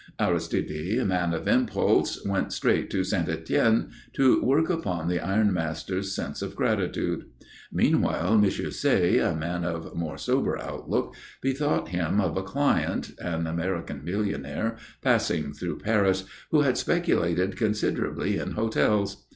[0.19, 3.27] Aristide, man of impulse, went straight to St.
[3.27, 7.25] Étienne, to work upon the ironmaster's sense of gratitude.
[7.71, 8.49] Meanwhile, M.
[8.71, 15.53] Say, man of more sober outlook, bethought him of a client, an American millionaire, passing
[15.53, 19.27] through Paris, who had speculated considerably in hotels.